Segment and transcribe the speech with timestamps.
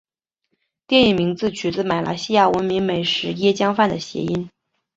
[0.87, 4.49] 电影名字取自马来西亚闻名美食椰浆饭的谐音。